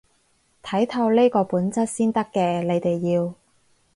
[0.63, 3.35] 睇透呢個本質先得嘅，你哋要